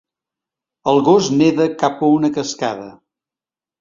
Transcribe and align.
El 0.93 1.01
gos 1.09 1.29
neda 1.41 1.69
cap 1.83 2.03
a 2.07 2.09
una 2.17 2.33
cascada. 2.39 2.89